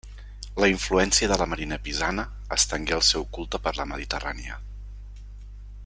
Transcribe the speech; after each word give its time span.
La 0.61 0.69
influència 0.69 1.27
de 1.31 1.37
la 1.41 1.45
marina 1.51 1.77
pisana 1.89 2.25
estengué 2.57 2.97
el 2.99 3.05
seu 3.09 3.27
culte 3.39 3.63
per 3.67 3.75
la 3.81 3.87
Mediterrània. 3.93 4.59